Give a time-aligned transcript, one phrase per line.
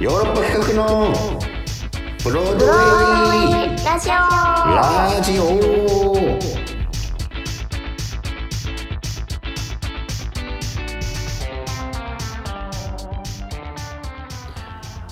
[0.00, 1.12] ヨーロッパ企画の
[2.24, 2.72] ブロードウェ
[3.50, 4.12] イェイラジオ。
[4.12, 5.42] ラジオ。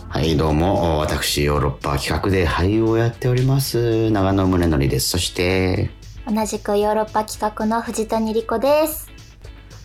[0.09, 0.99] はいどうも。
[0.99, 4.11] 私ヨーロッパ企画で俳優をやっております。
[4.11, 5.11] 長野宗則です。
[5.11, 5.91] そして。
[6.27, 9.10] 同じくヨーロッパ企画の藤谷莉子です。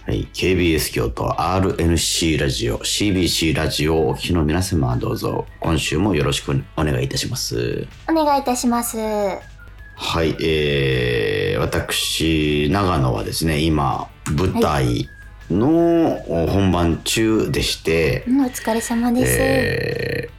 [0.07, 5.47] はい、KBS 京都 RNC ラジオ CBC ラジオをお聞きの皆様どうぞ。
[5.59, 7.87] 今週もよろしくお願いいたします。
[8.07, 8.99] お願いいたします。
[8.99, 15.09] はい、えー、私長野はですね今舞台
[15.49, 20.35] の本番中でして、うんお疲れ様です、えー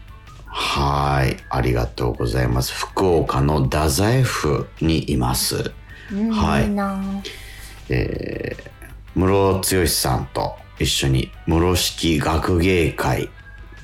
[0.46, 1.36] はい。
[1.50, 2.72] ありがとうございます。
[2.72, 5.72] 福岡の太宰府にいます。
[6.12, 6.62] うんはい。
[6.62, 7.02] いいな。
[7.88, 8.75] えー
[9.16, 13.30] 室剛さんと一緒に室式学芸会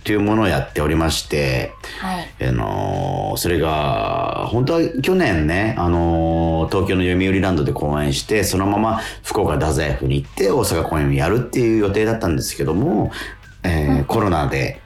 [0.05, 2.49] というものをやっておりまして、はい。
[2.49, 13.11] あのーそれが本当は去年ね、あのー東京の読売ランドで公演してそのまま福岡太宰府に行って大阪公演をやるっていう予定だったんですけども、
[13.63, 14.82] えーコロナで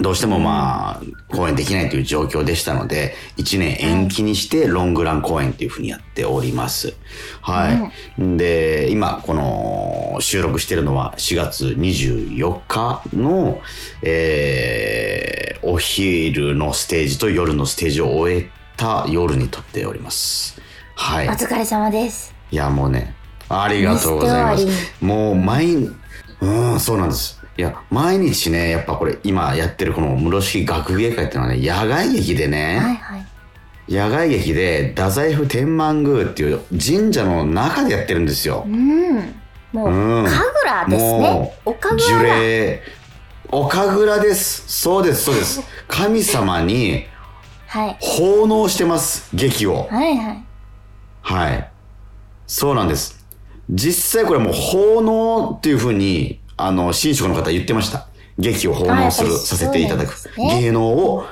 [0.00, 6.94] どうしてもまあ公演できないという状況でしたので1年延期にしてロングラン公演っていうふうにやっております。
[7.42, 8.36] はい。
[8.38, 13.60] で今この収録してるのは4月24日の、
[14.02, 20.60] えーお昼のステージと夜のステージを終えた夜に撮っております。
[20.96, 21.28] はい。
[21.28, 23.14] お疲れ様ですいや、もうね、
[23.48, 24.66] ありがとうございます。
[25.00, 25.76] もう毎、
[26.40, 27.40] うん、そうなんです。
[27.56, 33.26] いや、毎日ね、やっぱこれ、今やってるこの室式学芸会っていうのはね、野外劇でね、はいはい
[33.88, 38.68] 野外劇で、太宰府天満宮っていう神社の中でやってるんですよう。
[38.70, 39.34] ん
[39.72, 42.80] もう、うん神楽ですねもお神樹楽だ齢、
[43.50, 44.64] お神楽です。
[44.68, 45.62] そうです、そうです。
[45.88, 47.06] 神様に
[47.66, 49.88] はい奉納してます、劇を。
[49.90, 50.44] はいはい
[51.22, 51.68] はい。
[52.46, 53.24] そうなんです。
[53.68, 58.06] 実際これもう奉納っていうふうに、あの、神職の方言ってました。
[58.38, 60.14] 劇を奉納する、させていただく。
[60.36, 61.26] 芸能を、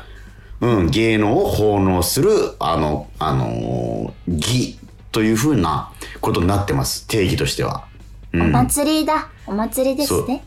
[0.60, 4.78] うん、芸能を奉納する、あの、あのー儀
[5.12, 7.06] というふうなことになってます。
[7.06, 7.84] 定義としては。
[8.32, 8.52] うおん。
[8.52, 10.44] 祭りだお祭りですね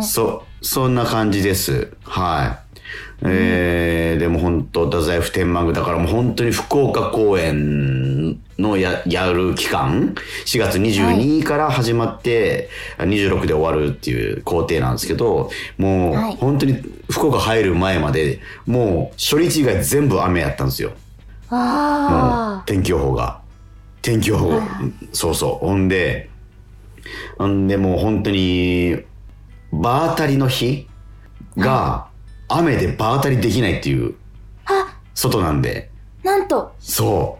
[0.00, 1.92] そう、そんな感じです。
[2.04, 2.65] はい。
[3.22, 10.14] えーでも本当、太宰府天満宮だからもう本当に福岡公演のややる期間、
[10.44, 20.92] 4月22から始まって、26で終わるっていう工程なんですけど、もうはい本当に福岡入る前まで、もう初日以外全部雨やったんですよ。
[21.50, 23.40] あ天気予報が。
[24.02, 24.60] 天気予報、
[25.12, 25.66] そうそう。
[25.66, 26.30] ほんで、
[27.38, 28.96] ほんでもう本当に、
[29.72, 30.86] 場当たりの日
[31.56, 32.05] が、
[32.48, 34.14] 雨で場当たりできないっていう、
[35.14, 35.90] 外なんで、
[36.22, 36.72] なんと。
[36.80, 37.38] そ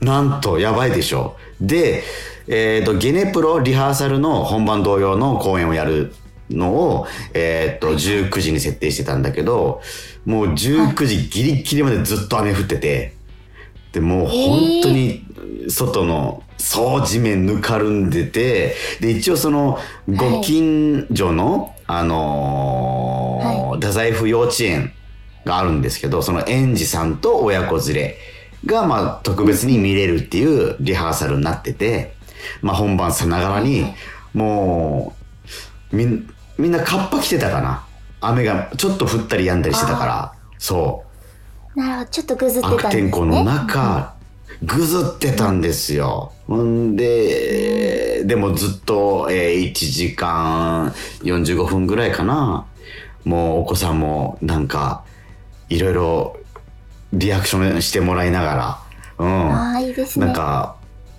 [0.00, 0.04] う。
[0.04, 1.36] なんと、やばいでしょ。
[1.60, 2.02] で、
[2.48, 6.14] えっ、と、ゲネプロリハーサルの本番同様の公演をやる
[6.48, 9.82] のを、えっ、と、19時に設定してたんだけど、
[10.24, 13.14] もう19時ギリギリまでずっと雨降ってて、
[13.92, 15.26] で、もう本当に
[15.68, 19.78] 外の、そう地面ぬかるんでて、で、一応その、
[20.08, 24.92] ご近所の、あのー太宰府幼稚園
[25.44, 28.16] があるんですけど、その園児さんと親子連れ
[28.66, 32.14] が、まあ、特別に見れるっていうリハーサルになってて、
[32.62, 33.86] まあ、本番さながらに、
[34.34, 35.14] も
[35.92, 36.28] う、みん、
[36.58, 37.84] みんなカッパ着てたかな。
[38.20, 41.04] 雨がちょっと降ったり止んだりしてたから、そ
[41.74, 41.78] う。
[41.78, 44.14] なるほどちょっとぐずってたんですね悪天候の中、
[44.62, 46.32] ぐずってたんですよ。
[46.46, 50.92] ほんで、でもずっと、えー1時間
[51.22, 52.66] 45分ぐらいかな。
[53.24, 55.04] もうお子さんもなんか、
[55.68, 56.36] いろいろ
[57.12, 58.78] リアクションしてもらいながら、
[59.18, 59.52] うん。
[59.52, 60.26] ああいいですね。
[60.26, 60.76] なんか、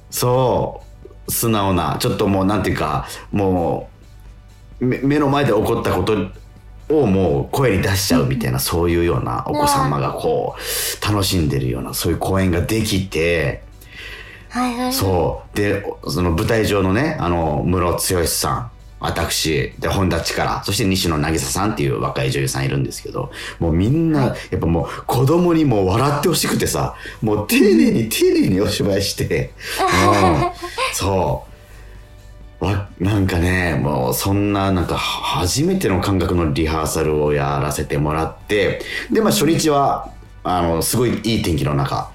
[0.09, 0.81] そ
[1.28, 3.90] う、素直な、ちょっともうなんていうか、も
[4.79, 6.28] う、目目の前で起こったこと
[6.90, 13.64] をもう声に出しちゃうみたいな、そういうようなお子様がこう、楽しんでるような、そういう公演ができて、
[14.49, 15.58] はいはいそう。
[15.58, 18.72] で、その舞台上のね、あの、室剛さん、
[19.02, 30.52] 私、で、本立から、そして西野渚さんっていう若い女優さんいるんですけど、もうみんな、やっぱもう子供にもう笑ってほしくてさ、もう丁寧に丁寧にお芝居して、うん、
[30.94, 31.46] そ
[32.62, 32.66] う。
[32.66, 38.82] わ、なんかね、もうそんな、なんか初めての感覚のリハーサルをやらせてもらって、
[39.12, 40.12] で、まあ初日は、
[40.44, 42.12] あの、すごいいい天気の中、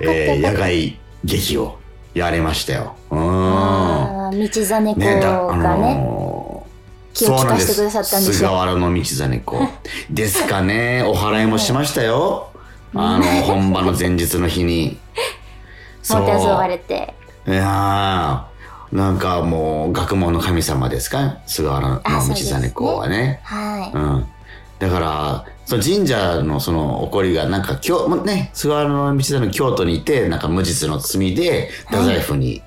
[0.00, 1.78] えー野外劇を
[2.14, 2.96] やれましたよ。
[3.10, 3.18] うん。
[3.18, 3.24] 道
[4.32, 6.29] 真公ねだあがねのー
[7.14, 8.56] 気を利かせてくださったんです菅よ。
[8.56, 9.68] 原道真公
[10.10, 11.02] ですかね。
[11.06, 12.50] お祓いもしましたよ。
[12.94, 14.98] あの本番の前日の日に。
[16.10, 17.14] もてあそばれて。
[17.46, 21.38] いやーなんかもう学問の神様ですか？
[21.46, 23.40] 菅原道真公はね。
[23.44, 23.96] はい。
[23.96, 24.26] うん、
[24.78, 32.62] だからその神社のその起こりがなんか京もうね菅原道真の京都にいてなんか無実の罪で太宰府に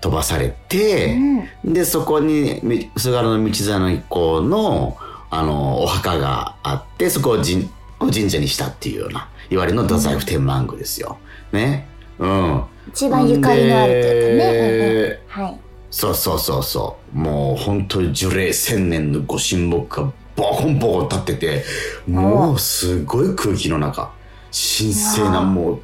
[0.00, 1.16] 飛ばされて、
[1.64, 4.96] でそこにみ菅原道真公の
[5.30, 11.18] あのお墓があってそこを神神社にしたっていうようないわゆるの太宰府天満宮ですよ。
[11.52, 11.86] ね。
[12.18, 12.64] うん。
[12.88, 15.44] 一番ゆかりのあるというかね。
[15.46, 15.60] はい。
[15.90, 21.64] そうそうそうそうもう本当に樹齢千年のご神木がボコンボコン立ってて
[22.06, 24.12] もうすごい空気の中
[24.52, 25.80] 神聖なもう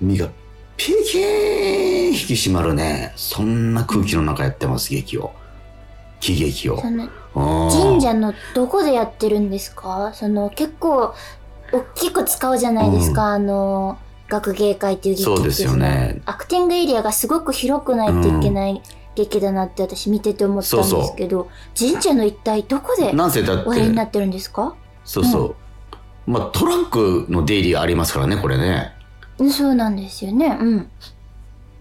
[0.00, 0.28] 身が
[0.76, 3.12] ピキーン引き締まるね。
[3.16, 5.32] そんな空気の中やってます劇を。
[6.20, 6.80] 喜劇を。
[6.80, 10.12] その神神社のどこでやってるんですか？
[10.14, 11.14] その結構
[11.72, 13.98] 大きく使うじゃないですか、あの
[14.28, 15.36] 学芸会っていう劇って。
[15.36, 16.22] そうですよね。
[16.26, 18.80] アクティングエリアがすごく広くないといけない
[19.14, 21.48] 劇だなって私見てて思ったんですけど
[21.78, 23.12] 神社の一体どこで
[23.66, 24.74] おやりにてなってるんですか？
[25.04, 25.56] そうそ
[26.26, 28.93] う、まあトラックの出入りありますからねこれね
[29.50, 30.90] そうなんですよねうん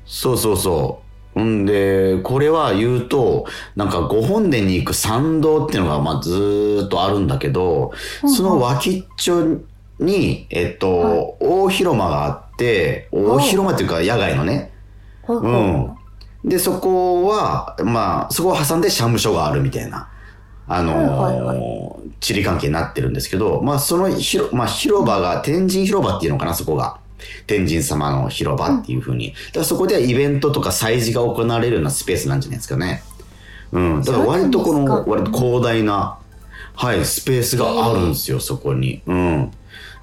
[0.05, 1.01] そうそうそ
[1.35, 1.41] う。
[1.41, 3.45] んで、これは言うと、
[3.75, 7.91] なんかご本殿に行く参道っていうのが、まあずーっとあるんだけど、
[8.27, 9.57] その脇っちょ
[9.99, 14.71] に、えっと、大広間があって、大広間っていうか野外のね。
[15.23, 16.49] ほうほううん。
[16.49, 20.09] で、そこは、まあ、そこを挟んで社務所があるみたいな、
[20.67, 26.99] あのはいはいー地理関係になってるんですけど、まあ、その広、まあ、広場が、天神広場っていうのかな、そこが。
[27.47, 29.33] 天神様の広場っていう風に。
[29.47, 33.03] だからそこではイベントとか祭事が行われるようなスペースなんじゃないですかね。
[33.71, 34.03] うん。
[34.03, 36.17] だから割とこの、割と広大な、
[36.75, 39.01] はい、スペースがあるんですよ、そこに。
[39.05, 39.51] うん。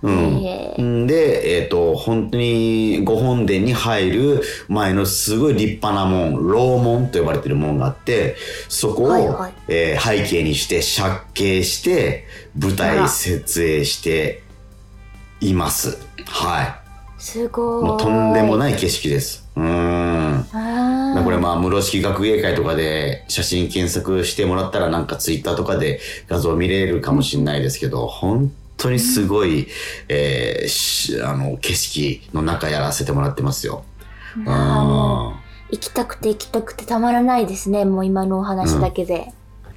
[0.02, 1.06] うん。
[1.06, 8.37] で、えっ、と、本当にご本殿に入る前のすごい立派な門、楼門と呼ばれてる門があって、
[8.69, 12.25] そこを、はいはいえー背景にして借景して、
[12.58, 14.43] 舞台設営して
[15.40, 15.99] います。
[16.25, 16.89] はい。
[17.20, 17.84] すごい。
[17.84, 19.46] もうとんでもいない景色です。
[19.55, 19.67] うーん。
[20.52, 21.25] あー。
[21.25, 29.69] これまあ、室式学芸会とかで写真検索してもらったらなんかツイッターとかで画像見れるかもしれないですけど、本当にすごい、
[30.08, 33.84] えーしあの、景色の中やらせてもらってますよ。
[34.37, 34.46] ううん。
[34.46, 35.34] 行
[35.78, 39.32] きたくて行きたくてたまらないですねもう今のお話だけで、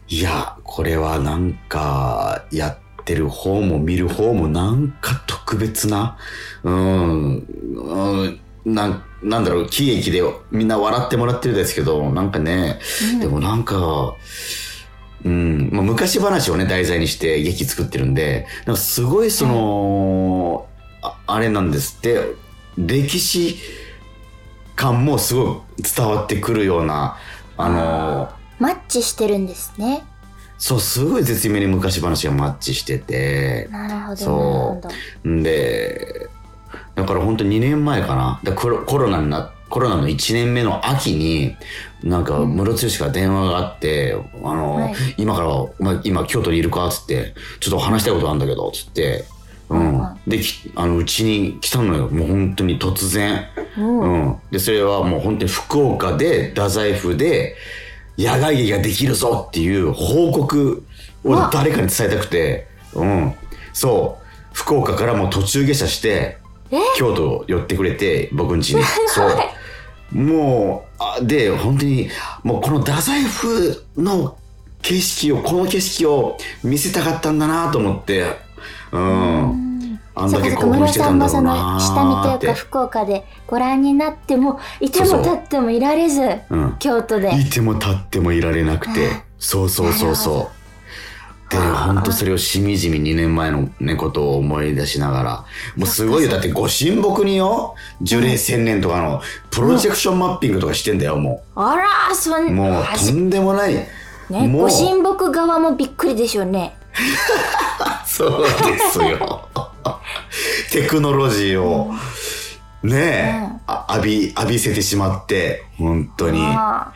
[0.09, 6.17] いや、これはなんか、やってる方も見る方もなんか特別な、
[6.63, 10.21] うん、うんなんなんだろう、喜劇で
[10.51, 12.79] みんな笑ってもらってるですけど、なんかね、
[13.13, 13.19] うん。
[13.19, 14.15] でもなんか、
[15.23, 20.67] うん、まあ、昔話をね、題材にして劇作ってるんで、なんかすごいその、
[21.01, 22.35] ああれなんですって、
[22.77, 23.57] 歴史
[24.75, 27.17] 感もすごい伝わってくるような、
[27.55, 28.29] あの
[28.59, 30.03] マッチしてるんですね
[30.63, 34.81] そう、すごい絶妙に昔話がマッチしてて、なるほどそ
[35.25, 36.29] うで、
[36.95, 38.39] だから本当2年前かな。
[38.45, 41.57] だコロコロナにな、コロナの1年目の秋に、
[42.01, 46.87] なんか、ムロツヨシから電話があって、あの、はい今から、お前今京都にいるか？
[46.89, 49.25] つって、ちょっと話したいことあるんだけど、つって、
[49.67, 49.99] うん。
[49.99, 52.07] はで、きあの、うちに来たのよ。
[52.07, 53.47] もう本当に突然。
[53.77, 54.35] うんうん。
[54.49, 57.57] で、それはもう本当に福岡で、太宰府で、
[58.17, 60.83] 野外劇ができるぞっていう報告
[61.23, 63.33] をわ誰かに伝えたくて、うん。
[63.73, 64.23] そう。
[64.53, 66.37] 福岡からもう途中下車して、
[66.97, 68.83] 京都寄ってくれて、僕ん家に。
[69.07, 70.17] そう。
[70.17, 72.09] もう、あで、本当に、
[72.43, 74.37] もうこの太宰府の
[74.81, 78.25] 景色を、この景色を見せたかったんだなと思って、
[78.91, 79.72] うん。
[80.15, 86.75] あんだけそうかそうか室興奮してたさんもそんだろうなの下見というか福岡でご覧になってもいても立ってもいられずうん。
[86.79, 90.63] 京都でいても立ってもいられなくてうん、そうそうそうそう。
[91.53, 96.31] で、ほんとそれをしみじみ2年前のね、ことを思い出しながら、もうすごいよ。
[96.31, 102.51] だってご神木によ、樹齢1000年とかのプロジェクションマッピングとかしてんだよ、もあらそんう。
[102.51, 103.73] もうとんでもない。
[103.73, 103.87] ね
[104.29, 106.75] ご神木側もびっくりでしょうね
[108.07, 109.42] そうですよ。
[110.71, 111.93] テクノロジーを、
[112.83, 116.39] ねえ、あ浴び、浴びせてしまって、本当に。
[116.41, 116.91] あ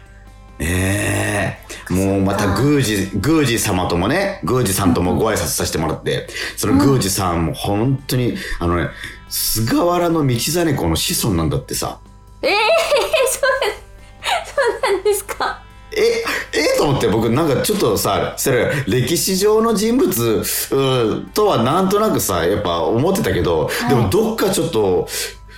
[0.60, 1.94] ねえ。
[1.94, 8.90] もうまた宮司、宮司様ともね、宮司さんともご挨拶させてもらって、その宮司さんも本当に、あのね、
[9.30, 12.00] 菅原道真公の子孫なんだってさ。
[12.42, 12.56] ーええ
[13.30, 13.42] そう
[14.82, 15.62] そうなんですか
[16.00, 16.24] え、
[16.54, 25.08] えと思って僕なんかちょっとさ、それ歴史上の人物うんとはなんとなくさ、やっぱ思ってたけど、いでもどっかちょっと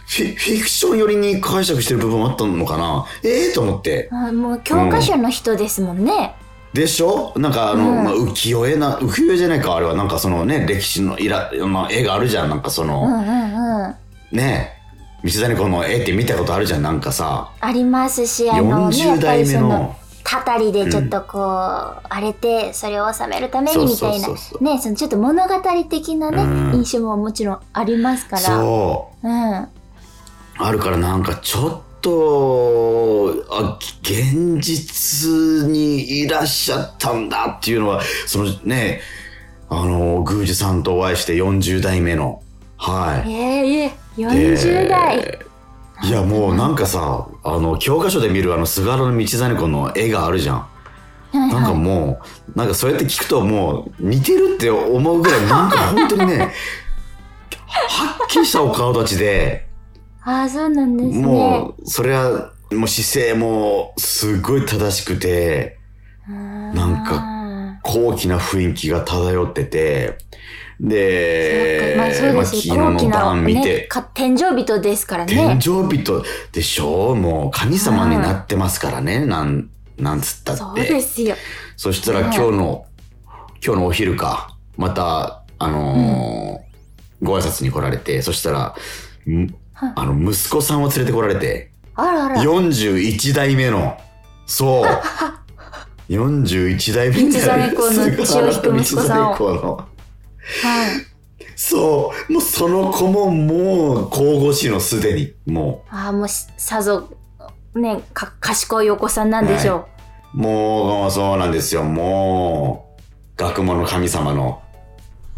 [0.07, 3.05] フィフィクション寄りに解釈してる部分あったのかな？
[3.23, 4.09] ええと思って。
[4.11, 6.35] あもう教科書の人ですもんね。
[6.73, 7.33] でしょ？
[7.37, 9.95] なんかあの、うんまあ、浮世絵な、浮世絵じゃないか、あれは。
[9.95, 12.49] なんかそのね、歴史のイラ、まあ、絵があるじゃん。
[12.49, 14.37] なんかその、うんうんうん。
[14.37, 14.75] ね
[15.23, 16.81] 道谷子の絵って見たことあるじゃん。
[16.81, 19.95] なんかさ、ありますし、あのね、や40っぱ代目の、、
[20.29, 21.41] たたりでちょっとこう、
[22.07, 25.55] 荒れて、それを収めるためにみたいなそうそうそうそ、うね、そのちょっと物語
[25.89, 28.41] 的なね、うん印象ももちろんありますから。
[28.43, 29.27] そう。
[29.27, 29.67] うん。
[30.61, 39.01] あるからなんかちょっと、あ、現実にいらっしゃったんだっていうのは、そのね、
[39.67, 42.43] あの、宮司さんとお会いして40代目の、
[42.77, 43.33] はい。
[43.33, 45.21] ええ40代。
[45.21, 45.48] で
[46.03, 50.55] いやもうなんかさ、あの、教科書で見るあの、菅原道真公の絵があるじゃん。
[50.57, 50.69] はい
[51.31, 52.19] なんかはいも
[52.55, 56.53] う、なんかそうやって聞くともう似てるって思うぐらい、なんか 本当にね、
[57.67, 59.67] はっきりしたお顔立ちで、
[60.23, 61.25] ああ、そうなんですね。
[61.25, 65.77] もう、それは、もう姿勢もすごい正しくて、
[66.27, 70.17] なんかか、高貴な雰囲気が漂ってて、
[70.79, 72.75] で、まあそうですよ。
[72.75, 75.55] まあ昨日の晩見て、、か天井人ですから天ね。
[75.55, 77.15] 井人でしょ？
[77.15, 80.93] もう神様になってますからね、なん、なんつったそうって。
[80.93, 81.35] ですよ。
[81.75, 82.85] そしたら今日の、
[83.65, 86.69] 今日のお昼か、また、あのー
[87.21, 88.73] ご挨拶に来られて、そしたら、
[89.95, 92.41] あの、息子さんを連れてこられて、あらあら。
[92.41, 93.97] 41代目の、
[94.45, 94.85] そう。
[96.09, 99.81] 41代目道真公の血を引く息子さんを。
[100.63, 101.05] はい。
[101.55, 102.33] そう。
[102.33, 105.33] もうその子ももう、神々しいの、すでに。
[105.45, 107.09] もああ、もうしさぞ、
[107.75, 109.87] ね、か、賢いお子さんなんでしょ
[110.33, 111.83] う、もう、そうなんですよ。
[111.83, 112.95] も
[113.37, 114.61] う、学問の神様の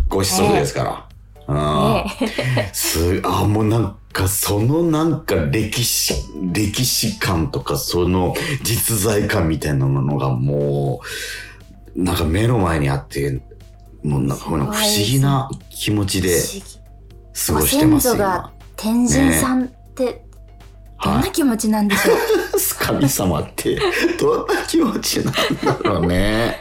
[0.07, 0.91] ご子息ですから。
[0.91, 1.53] う。
[1.53, 6.13] うんねすあもうなんかそのなんか歴史
[6.51, 11.01] 歴史観とかその実在感みたいなものがも
[11.95, 13.41] うなんか目の前にあって
[14.03, 14.71] もうなんか不思
[15.05, 16.35] 議な気持ちで
[17.47, 18.53] 過ごしてますが今。
[18.77, 20.23] 天神さんって、
[21.03, 22.17] どんは、ない気持ちなんでしょう？
[22.81, 23.77] 神様って
[24.19, 26.57] どんな気持ちなんだろうね。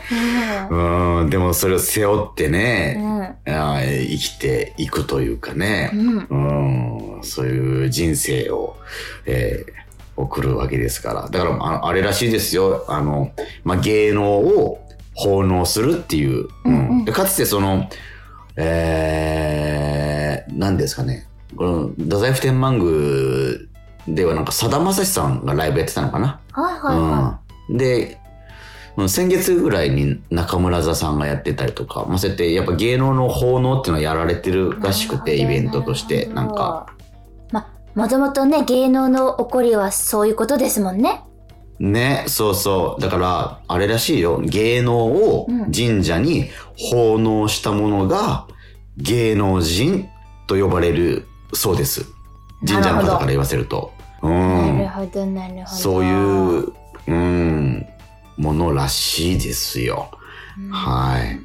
[0.70, 3.22] うん、でもそれを背負ってうね、ん。
[3.50, 5.90] あー生きていくというかね。
[5.94, 7.16] うん。
[7.16, 8.76] うん、そういう人生を、
[9.26, 9.80] えー
[10.16, 11.28] 送るわけですから。
[11.30, 12.84] だから、あのあれらしいですよ。
[12.88, 13.30] あの、
[13.64, 16.48] まあ、芸能を奉納するっていう。
[16.64, 17.88] うんかつてその、
[18.56, 21.26] えー、何ですかね。
[21.56, 23.58] この、太宰府天満宮
[24.06, 26.40] ではなんか、さだまさしさんがライブやってたのかな。
[26.52, 28.18] はいはいはうん、で、
[28.96, 34.82] うん先月ぐらいに中村座さんがやってたりとか、まあ、そうやってやっぱ芸能の奉納っていうのはやられてるい。
[34.82, 36.86] らしくて、イベントとして、なんか。。
[37.50, 41.22] ま、もともとね、芸能の起こりはそういうことですもんね。
[41.80, 43.00] ね、そうそう。
[43.00, 44.38] だから、あれらしいよ。
[44.40, 48.46] 芸能をうん神社に奉納したものが
[48.98, 50.08] 芸能人
[50.46, 52.04] と呼ばれるそうです。
[52.66, 53.92] 神社の方から言わせると。
[54.22, 54.88] うなるん。
[54.88, 55.66] ほど、なるほど。
[55.68, 56.10] そうい
[56.66, 56.72] う、
[57.06, 57.86] うん、
[58.36, 60.10] ものらしいですよ。
[60.58, 61.40] うんはい。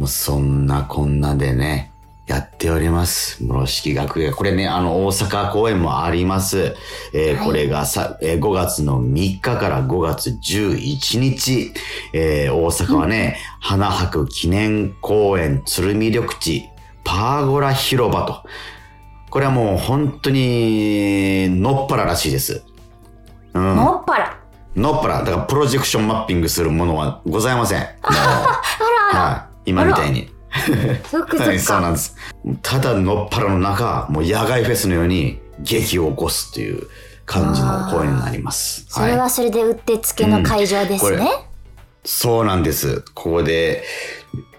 [0.00, 1.90] もうそんなこんなでね、
[2.28, 3.42] やっております。
[3.42, 4.34] 室敷学園。
[4.34, 6.76] これね、あの、大阪公演もあります。
[7.14, 11.72] えーはいこれがさ、えー5月の3日から5月11日、
[12.12, 16.68] えー大阪はね、花博記念公園鶴見緑地
[17.02, 18.42] パーゴラ広場と。
[19.30, 22.62] これはもう本当に、のっぱららしいです。
[23.54, 23.74] うん。
[23.74, 24.38] もっぱら。
[24.76, 25.18] のっぱら。
[25.20, 27.80] だからプロジェクションマッピングするものはございません。
[28.02, 28.20] あら
[29.14, 29.70] あはい。
[29.70, 30.37] 今みたいに。
[30.50, 30.58] ら、
[31.10, 31.64] そっかそはい、っか。
[31.64, 32.16] そうなんです。
[32.62, 36.88] ただのっぱらの中、もう野外フェスのように劇を起こすという
[37.26, 38.86] 感じの公演になります。
[38.88, 41.28] それはそれでうってつけの会場ですうん。
[42.04, 43.02] そうなんです。
[43.14, 43.84] ここで、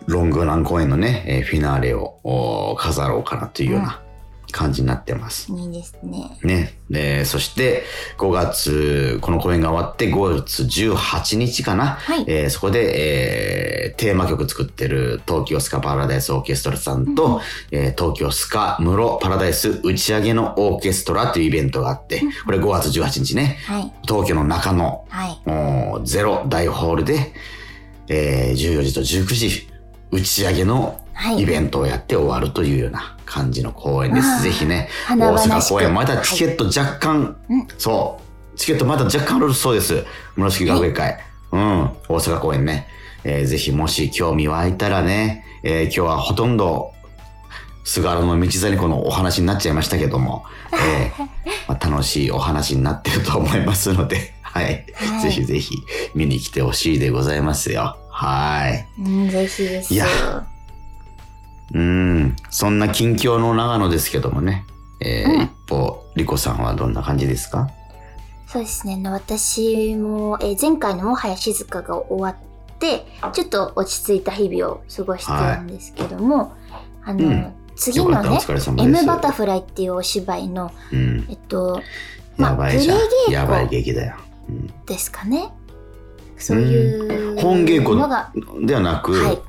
[0.06, 4.02] ロングラン公演のね、えーフィナーレをお飾ろうかなというような
[4.52, 5.52] 感じになってます。
[5.52, 6.38] いいですね。
[6.44, 6.80] ね。
[6.90, 7.84] で、そして、
[8.18, 11.98] 5月、この公演が終わって5月18日かな？
[12.00, 17.42] はいえーそこで、えーテーマ曲作ってる東京スカパラダイスオーケストラさんと、
[17.72, 23.94] えー東京スカ室パラダイス打ち上げのオーケストラというイベントがあって、これ5月18日ね、はい。
[24.08, 26.08] 東京の中野、はい。
[26.08, 27.34] ゼロ大ホールで、
[28.08, 29.68] えー14時と19時、
[30.12, 34.42] 打ち上げのはいイベントをやって終わるというような感じの公演であす。
[34.42, 38.20] ーぜひね、華大阪公演、まだチケット若干、うんそ
[38.56, 40.06] う、チケットまだ若干あるそうです。
[40.36, 41.18] 室敷学園会。
[41.52, 42.88] うん、大阪公演ね。
[43.24, 46.94] えーぜひもし興味湧いたらね、えー今日はほとんど、
[47.84, 51.24] 菅原の道真子のお話になっちゃいましたけども、えー
[51.68, 54.64] まあ、楽しいお話になってると思いますので、はい。
[54.64, 55.76] はいぜひぜひ
[56.16, 57.98] 見に来てほしいでございますよ。
[58.10, 58.88] はい。
[59.02, 59.94] うん、ぜひです。
[59.94, 60.06] いや
[61.74, 64.66] うん、そんな近況の長野ですけどもね。
[65.02, 67.70] えーうん一方、リコさんはどんな感じですか？
[68.48, 69.00] そうですね。
[69.10, 76.56] 私も、えー前回のもはや静かが終わって、ちょっと落ち着いた日々を過ごしてるんですけども、
[77.04, 78.40] あの、うん次のね
[78.78, 81.26] M バタフライっていうお芝居の、うん。
[81.30, 81.82] えっと、
[82.36, 82.92] まあプレ稽。
[83.26, 84.18] 古やばい劇だよ。
[84.50, 85.54] うんですかね。
[86.38, 88.34] そういう本稽古のが、
[88.66, 89.40] ではなく、はい。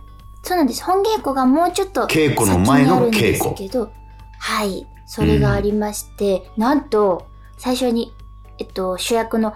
[0.42, 0.85] そうなんです。
[0.85, 3.92] 本稽古がもうちょっと稽古の前の稽古先にあるんですけど、
[4.38, 4.87] はい。
[5.06, 7.26] それがありまして、なんと、
[7.59, 8.12] 最初に、
[8.59, 9.54] えっと、主役の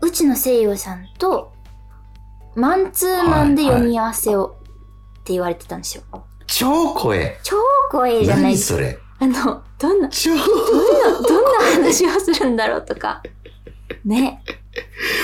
[0.00, 1.52] 内野聖陽さんと、
[2.56, 4.56] マンツーマンで読み合わせを
[5.20, 6.02] って言われてたんですよ。
[6.46, 7.38] 超声。
[7.42, 7.56] 超
[7.90, 8.80] 怖いじゃないですか。
[8.80, 8.98] 何それ。
[9.18, 13.22] あの、どんな、超どんな、どんな話をするんだろうとか、
[14.04, 14.42] ね、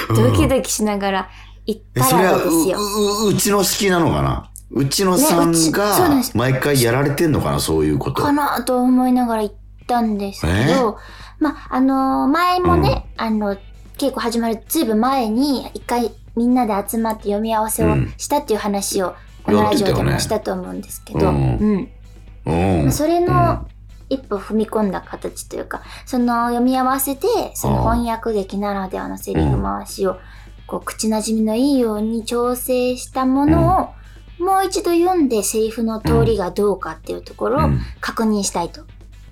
[0.08, 1.30] ドキドキしながら
[1.66, 2.78] 行ったらですよ。
[2.78, 4.51] う、うちの好きなのかな？
[4.74, 8.22] うちのさんが毎回やられてんのかなそういうこと。
[8.22, 9.54] かなと思いながら行っ
[9.86, 10.98] たんですけど、
[11.38, 13.56] まあ、あのー前もね、あの、
[13.98, 19.14] 稽古始まるずいぶん前に、一回みんなで集まって読み合わせをうんしたっていう話を、
[19.44, 21.88] このラジオでもしたと思うんですけど、うん。
[22.46, 22.92] うん。
[22.92, 23.66] それうんの
[24.08, 30.18] 一歩踏み込んだ形というか、その読み合わせで、その翻訳劇ならではのセリフ回しを、
[30.66, 34.01] こう、口なじみのいいように調整したものを、
[34.38, 38.82] もう一度読んでセリフの通りがどうかっていうところをうん確認したいと。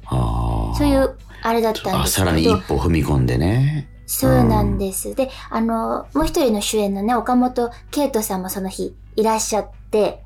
[0.07, 3.89] あーそういう、あれだったんあ、ですさらに一けど、歩踏み込んでね。
[4.07, 5.15] そうなんです。
[5.15, 10.25] で、あの、もう一人の主演のね、岡本圭人さんもその日いらっしゃって、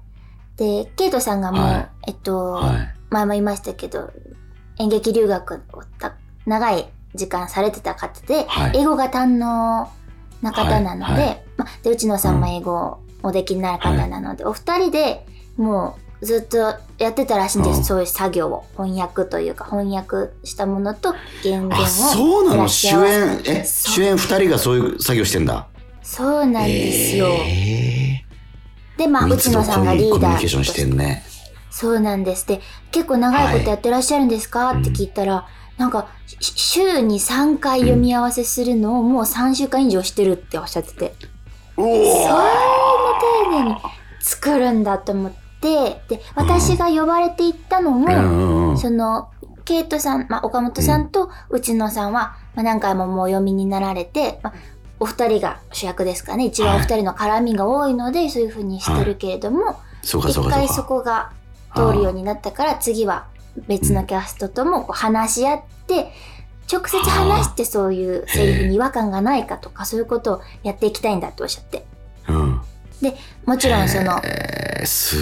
[0.57, 2.95] で、圭人さんがもう、はいえっと、はい。
[3.11, 4.11] 前も言いましたけど、
[4.79, 6.15] 演劇留学をた
[6.47, 9.89] 長い時間されてた方で、はい英語が堪能
[10.43, 16.59] な方なので、はいはま、で、内野さんも英語をおできになる方なので、お二人でもうずっと
[16.99, 17.85] やってたらしいんです、うん。
[17.85, 18.65] そういう作業を。
[18.77, 22.69] 翻訳というか、翻訳したものと原文をあ、そうなの？
[22.69, 25.67] 主演、え、主演二人がそういう作業してんだ？
[26.03, 27.29] そうなんですよ。
[27.29, 28.25] え
[28.97, 31.25] で、まあ、ー、内野さんがリコーダーミュニケーションしてんね。
[31.71, 32.47] そうなんです。
[32.47, 32.61] で、
[32.93, 41.34] 結構長いことやってらっしゃるんですか、はいって聞いたら、なんか、し週に3回読み合わせするのをもう3週間以上してるっておっしゃってて、お
[41.77, 41.91] そんな
[43.51, 43.77] 丁寧に
[44.21, 48.79] 作るんだと思って、で、私が呼ばれていったのも、うんうんうん。
[48.79, 49.29] その、
[49.65, 54.55] ケイトさん、まあ、岡本さんと内野さんは、まあ、何回ももう読みになられて、まあ、
[55.01, 56.47] お二人が主役ですかね。
[56.47, 60.83] 一番お二人の絡みが多いので、そういう風にしてるけれども、そうかそうかそう一回そか。
[60.85, 61.33] こが
[61.75, 63.27] 通るようになったから次は
[63.67, 66.13] 別のキャストともこう話し合って
[66.73, 71.85] 直接話してそういうセリフに違和感がないかとかそういうことをやっていきたいんだっておっしゃって
[72.29, 72.61] うん。
[73.45, 74.21] もちろんその。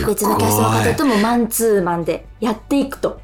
[0.06, 3.20] 別のキャストの方ともマンツーマンでやっていくと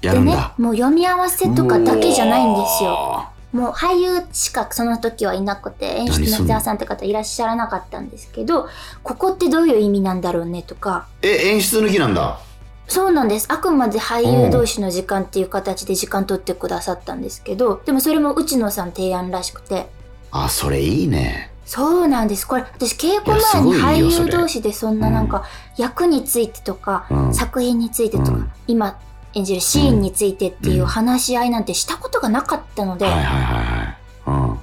[0.00, 0.36] でね。
[0.58, 3.28] もう読み合わせとかだけじゃないんですよよ。
[3.52, 8.68] もう俳優しかその時はいなくて演出の伊沢さんって方いらっしゃらなかったんですけど
[9.02, 12.40] ここってどういう意味なんだろうねとかえ、演出抜きなんだ。
[12.88, 13.46] そうなんです。
[13.50, 19.88] あくまで俳優同士の時間っていう形で時間取ってくださったんですけど、でもそれも内野さん提案らしくて。
[20.30, 21.52] あ、それいいね。
[21.66, 22.46] そうなんです。
[22.48, 25.44] これ、私稽古前に俳優同士でそんななんか、
[25.76, 27.34] 役についてとか、うん。
[27.34, 28.98] 作品についてとか、うん今
[29.34, 34.50] 演じるシーンについてっていう話し合いなんてしたことがなかったので、はいはいはいはい。
[34.50, 34.58] うん。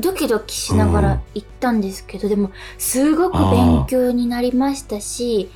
[0.00, 5.50] ドキドキしながら行ったんですけど、でも、すごく勉強になりましたし、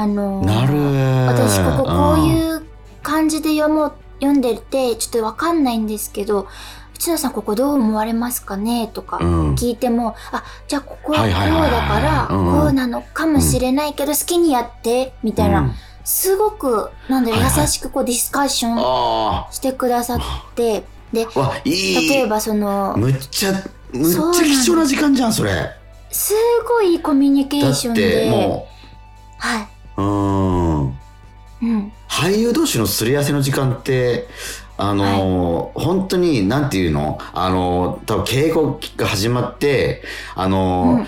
[0.00, 0.72] あのーなる。
[1.26, 2.62] 私こここうういう
[3.02, 6.48] 感じで読もう読んでてちょっとわかんないんですけど
[6.94, 8.88] 内野さんここどう思われますかね？
[8.94, 9.54] とかうん。
[9.56, 11.36] 聞いても、あじゃあここはこうだ
[11.86, 12.60] からうん。
[12.62, 15.72] こうなのかもしれないけど好きにやってみたいな、うん。
[16.02, 20.20] すごくなんだろう優しくこうディスカッションあしてくださっ
[20.54, 21.26] てで。
[21.66, 23.52] 例えばそのむっちゃ、
[23.92, 25.50] むっちゃ貴重な時間じゃん、それ。
[26.10, 26.32] す。
[26.66, 28.30] ごいいいコミュニケだーションで。
[28.30, 28.66] も
[29.38, 29.68] はい、
[30.00, 31.70] う、うん。
[31.74, 34.28] うん、俳優同士のすり合わせの時間って、
[34.76, 37.18] あのー本当に、なんていうの？
[37.34, 40.02] あのー多分稽古が始まって、
[40.34, 41.06] あのーうん。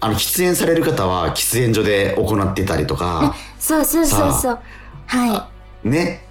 [0.00, 4.58] あの、喫煙される方は喫煙所で行ってたりとか、そうそうそうそう。
[5.06, 5.48] は
[5.82, 6.26] ね、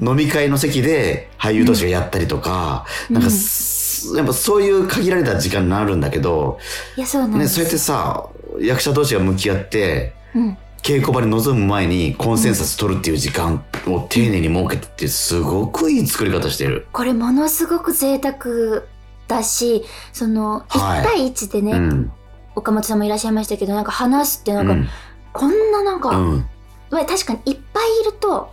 [0.00, 3.14] 飲み会の席で俳優同士がやったりとか、うん。
[3.14, 6.58] なんか、そやっぱそういう限られた時間になるんだけど、
[6.94, 7.48] いや、そうなんね。
[7.48, 8.28] そうやってさ、
[8.60, 10.58] 役者同士が向き合って、うん。
[10.86, 16.86] 稽古場に臨む前にコンセンサス取るっていう時間を丁寧に設けてってすごくいい作り方してる。
[16.92, 18.84] これものすごく贅沢
[19.26, 22.12] だし、その、はい1対1でね、うん。
[22.54, 24.88] 岡本さんもいらっしゃいましたけど、なんか話すってなんか、うん。
[25.32, 26.46] こんななんか、うん。
[26.90, 28.52] まあ確かにいっぱいいると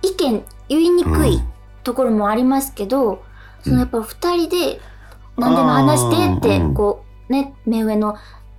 [0.00, 1.42] 意見言いにくい
[1.82, 3.22] ところもありますけど、
[3.62, 4.80] そのやっぱ二人で
[5.36, 8.16] 何でも話してってうんこうね目上の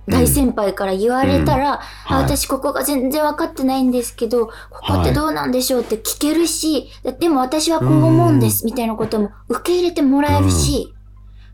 [0.08, 2.22] 大先輩から言われたら、あはい。
[2.24, 10.94] 私ここが全然分かってないんですけどここってどうなんでしょうって聞けるし、でも私はこう思うんですみたいなことも受け入れてもらえるし、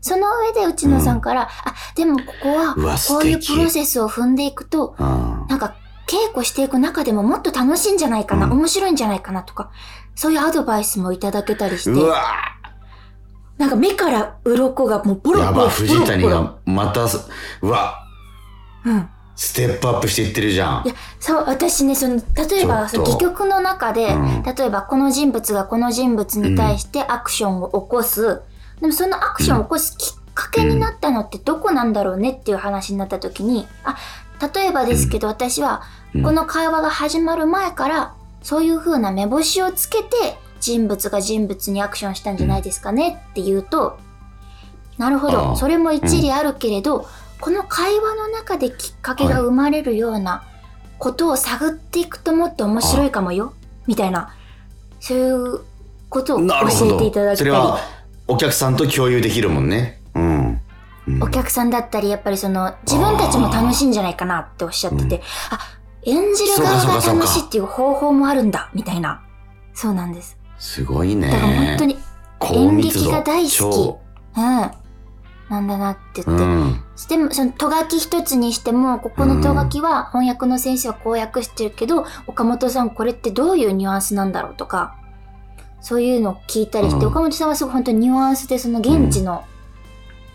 [0.01, 5.47] その上で内野さんから、あでもここはこういうプロセスを踏んでいくとうん。
[5.47, 5.75] なんか
[6.07, 8.51] 稽古していく中でももっと楽しいんじゃないかな、うん。
[8.53, 9.71] 面白いんじゃないかなとか、
[10.15, 11.91] そういうアドバイスもいただけたりして、
[13.57, 15.69] なんか目から鱗がもうボロボやば、ロボロ。
[15.69, 16.35] 藤谷ボロ。
[16.35, 17.05] がまた、
[17.61, 18.02] うわ、
[18.85, 19.09] うん。
[19.35, 20.83] ステップアップしていってるじゃん。
[20.85, 20.89] い。
[20.89, 24.43] や、そう、私ね、その、例えば、戯曲の中で、うん。
[24.43, 28.41] 例えばこの人物がこの人物に対してアクションを起こす。
[28.79, 33.97] でもそのアクションを起こすきっかけになったのってどこなんだろうねっていう話になった時に、あ、
[34.53, 35.81] 例えばですけど私は、
[36.13, 36.23] うん。
[36.23, 43.97] この会話が始まる前から、そういう風な目星をつけて、人物が人物にアクションしたんじゃないですかねって言うと、
[44.97, 47.07] なるほあど、あそれも一理あるけれど、
[47.43, 50.45] この会話の中できっかけが生まれるような
[50.97, 53.53] ことを探っていくともっと面白いかもよ、
[53.85, 54.33] みたいな、
[55.01, 55.59] そういう
[56.07, 57.25] ことを教えていたど。
[57.25, 57.79] だけたり、それは、
[58.29, 60.01] お客さんと共有できるもんね。
[60.15, 60.61] うん。
[61.05, 65.59] うんお客さんだったり、やっぱりその、自分たちも楽しいんじゃないかなっておっしゃってて、あ、
[66.03, 69.21] 演じる側が楽しいっていう方法もあるんだ、みたいな。
[69.73, 70.37] そうなんです。
[70.59, 71.27] すごいね。
[71.29, 71.97] だから本当に、
[72.53, 73.99] 演劇が大好き超
[74.37, 74.82] うん。
[75.49, 76.43] なんだなって言って。
[76.43, 76.83] うん。
[77.09, 84.95] でも、その、とがき一つにしても、ここのとがきは翻訳の先生はこう訳してるけど、岡本さんこれってどういうニュアンスなんだろうとか、
[85.81, 87.11] そういうのを聞いたりして、うん。
[87.11, 89.43] 岡本さんはすごい本当にニュアンスでその現地の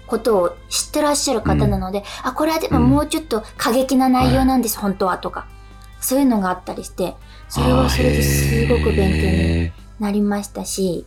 [0.07, 5.47] ことを知ってらっしゃる方なので、あ、これはでももうちょっと過激な内容なんです、本当はとか、
[6.01, 7.14] そういうのがあったりして、
[7.49, 11.05] それはそれですごく勉強になりましたし、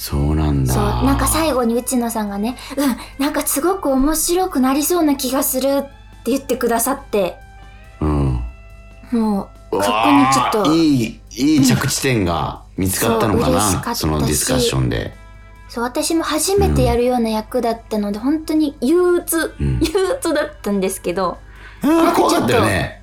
[0.00, 0.72] そうなんだ。
[0.72, 5.90] そう、なんか最後に内野さんがね、うん、なんかすごく面白くなりそうな気がするって
[6.26, 7.36] 言ってくださって、
[8.00, 8.40] うん。
[9.10, 13.94] もう、そこにちょっと、ーいい、いい着地点が見つかったのかな。
[13.94, 15.12] しそのディスカッションで。
[15.68, 21.38] そう、私も初めてやるような役だったので、本当に憂鬱、うん 憂鬱だったんですけど、
[21.82, 22.97] うんなんかちょっと怖かったよね。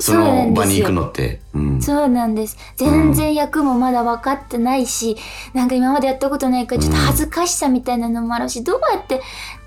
[0.00, 1.40] そそうなんですよの場に行くのって。
[1.54, 1.82] うん。
[1.82, 2.56] そうなんです。
[2.76, 5.16] 全然役もまだ分かってないし、
[5.54, 9.20] なんか今までやったことないから、ちょっと恥ずかしさみたいなのもあるし、どうやって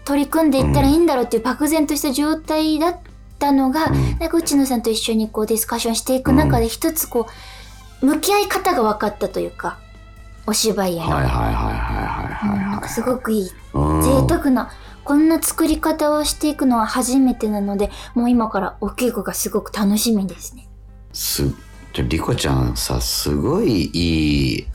[0.06, 2.98] 取り組んでいったらいいんだろうっていう漠然とした状態だっ
[3.40, 7.28] たのが、うんなんか内野さんと一緒にこうディスカッションしていく中で一つこ
[8.02, 9.78] う、向き合い方が分かったというか、
[10.46, 11.02] お芝居への。
[11.04, 13.52] はいはいはいはいはいはいはうんなんかすごくいいい。
[13.74, 14.72] うん贅沢な、
[15.04, 20.68] こんな作り方をしていくのは初めてなので、もう今からお稽古がすごく楽しみですね。
[21.12, 21.44] す、
[21.94, 24.68] じゃリコちゃんさ、すごいいい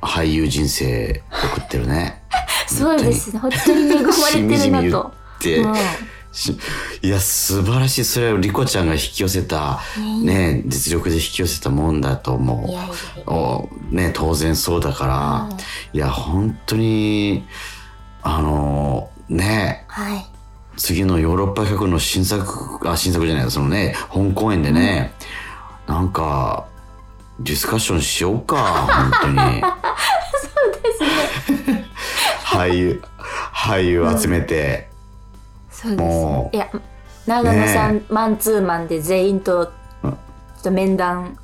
[0.00, 2.22] 俳優人生送ってるね。
[2.68, 3.38] そうですね。
[3.38, 5.12] 本当に恵まれてるしみじみ言なと。
[5.40, 5.74] で、うん
[6.34, 6.58] し
[7.00, 8.04] いや、素晴らしい。
[8.04, 9.80] それをリコちゃんが引き寄せた、
[10.22, 12.66] ね、実力で引き寄せたもんだと思
[13.26, 13.30] う。
[13.32, 15.58] おね、当然そうだから、
[15.92, 17.44] いや、本当に、
[18.22, 20.26] あの、ね、はい。
[20.76, 25.12] 次のヨーロッパ企画の新作、あ、新作じゃない、そのね、本公演でね、
[25.86, 26.66] なんか、
[27.40, 29.60] ディスカッションしようか、本当に。
[30.40, 31.84] そうですね。
[32.44, 33.02] 俳優、
[33.52, 34.88] 俳優集めて、
[35.70, 36.68] そうですねいや、
[37.26, 39.70] 長野さん、ねマンツーマンで全員と、ち
[40.04, 40.16] うんょっ
[40.62, 41.38] と面談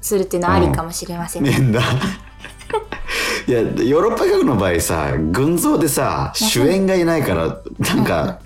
[0.00, 1.42] するっていうのはありかもしれません。
[1.42, 1.82] 面談？
[3.50, 7.58] いや、ヨーロッパ企画の場合さ、群像でさ、主演がいないから、
[7.96, 8.38] なんか、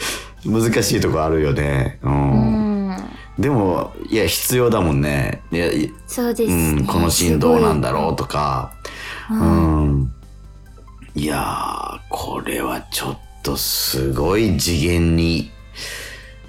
[0.46, 1.98] 難しいとこあるよね。
[2.02, 2.08] う。
[2.08, 2.96] うんん。
[3.38, 5.42] でも、いや、必要だもんね。
[5.52, 6.72] いや、いそうですうね。
[6.80, 8.72] ん、このシーンどうなんだろうとか。
[9.30, 9.34] う。
[9.34, 10.12] うんん。
[11.14, 15.50] いやー、これはちょっとすごい次元に、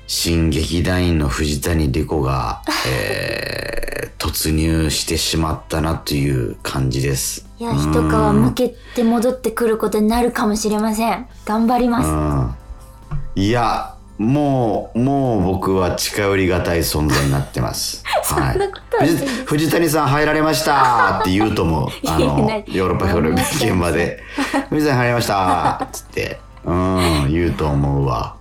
[0.07, 7.47] 新劇団員の藤谷莉子が、 えー、突入してしまったなという感じです。
[7.59, 11.27] いや、一皮向けて戻ってくることになるかもしれません。
[11.45, 12.09] 頑張ります。
[12.09, 13.43] うん。
[13.43, 18.03] いや、もう、もう僕は近寄りがたい存在になってます。
[18.23, 18.59] はい
[18.97, 21.89] 藤藤谷さん入られましたって言うと思う。
[22.07, 24.23] あの、ヨーロッパフロ現場で。
[24.69, 26.39] 藤谷入りましたっつって。
[26.63, 28.35] うん、言うと思うわ。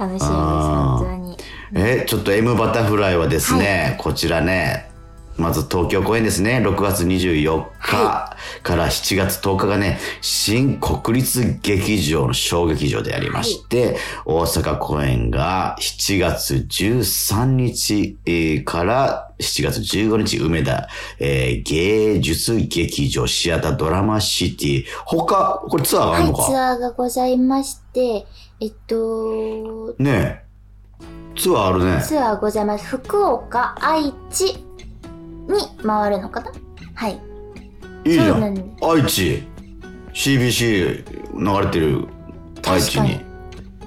[0.00, 1.36] 楽しみです、本当に。
[1.74, 4.90] え、ちょっと M バタフライはですね、こちらね、
[5.36, 24.84] まず東京公演ですね、6月24日はから7月10日がね、新国立劇場の小劇場でありまして、大阪公演が7月13日えーから7月15日、梅田、えー芸術劇場シアタードラマシティ。
[25.04, 28.26] 他、これツアーがあるのか、はい、ツアーがございまして、
[28.60, 30.44] えっと、ねえ。
[31.36, 32.02] ツアーあるね。
[32.02, 32.84] ツアーございます。
[32.84, 34.62] 福岡、愛知に
[35.82, 36.52] 回るのかな？
[36.94, 37.18] はい。
[38.04, 38.76] いいじゃそうなんん。
[38.82, 39.48] 愛知
[40.12, 41.04] CBC
[41.38, 42.06] 流れてる
[42.66, 43.20] 愛知に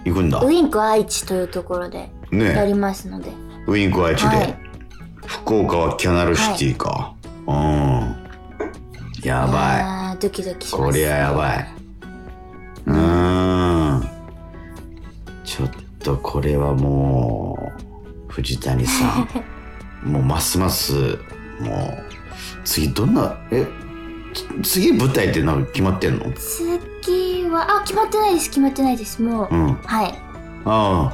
[0.05, 3.31] 行くんだウインク愛知というところでやねりますので。
[3.67, 4.57] ウインク愛知で、はい
[5.25, 7.15] 福岡はキャナルシティか、
[7.47, 7.55] うん
[9.23, 10.19] やばばい。
[10.19, 10.97] ドキドキします。
[10.97, 11.82] りゃやばい
[16.03, 17.71] とこれはも
[18.29, 19.27] う藤谷さん。
[20.11, 20.93] もうますます
[21.61, 22.03] もう
[22.65, 23.65] 次どんなえ
[24.33, 26.25] つ次舞台ってなんか決まってんの？
[27.01, 29.21] 次は、あ、決まってないです、決まってないです。
[29.21, 29.73] もう、うん。
[29.85, 30.19] はい。
[30.65, 31.13] あ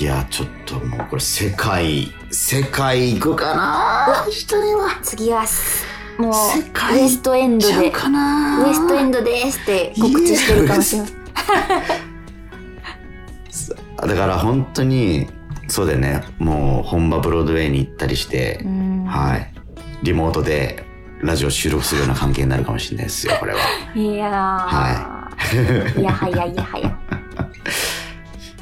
[0.00, 4.26] いやちょっともうこれ世界世界行くかな？
[4.30, 4.98] 一人は。
[5.02, 5.84] 次はす、
[6.18, 6.32] もう、
[6.94, 12.09] ウエストエンドで、ウエストエンドですって告知してるかもしれません。
[14.06, 15.28] だから本当に
[15.68, 16.22] そうだよね。
[16.38, 19.04] もう本場ブロードウェイに行ったりしてう、ん。
[19.04, 19.52] はい。
[20.02, 20.84] リモートで
[21.22, 23.58] ラジオ収録するような関係になるかもしれないですよこれは。
[23.94, 24.32] いやー。
[24.32, 25.26] は
[25.98, 26.02] い。
[26.02, 26.98] やはやいやはや。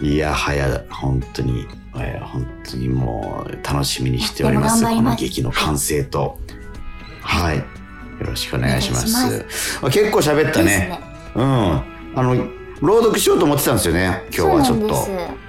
[0.01, 4.85] いやは や本当に、えー本当にもう楽しみにしております。
[4.85, 6.38] この劇の完成と。
[7.22, 7.64] はい、よ
[8.20, 9.27] ろしくお願いします。
[9.27, 9.42] お願い
[9.83, 10.64] あ結構喋ったね。
[10.64, 11.01] ね。
[11.35, 11.44] うん。
[11.44, 11.83] あ
[12.22, 14.95] の朗読しようと思ってたんですよね今日はちょっと。
[14.95, 15.49] そうなんです。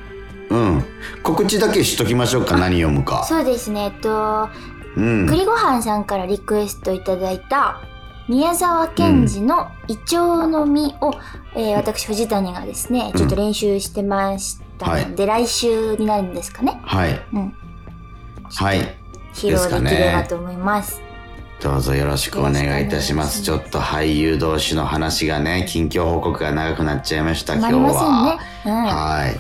[0.50, 0.84] うん。
[1.22, 3.24] 告知だけしときましょうか何読むか。
[3.26, 3.86] そうですね。
[3.86, 4.50] えっと、
[4.96, 5.28] うん。
[5.28, 7.82] 栗ごはんさんからリクエストいただいた
[8.28, 11.13] 宮沢賢治のイチョウの実を、
[11.56, 17.20] えー私藤谷がですねちょっと練習してましたので、来週になるんですかね、はい。
[17.34, 17.54] うん、
[18.44, 18.96] はい。
[19.34, 21.09] 披露できればと思います。
[21.62, 23.41] どうぞよろしくお願いいたします。
[23.43, 28.39] ちょっと俳優同士の話がね、近況報告が長くなっちゃいました、今日は。
[28.63, 28.72] ね。
[28.72, 29.39] うんはい。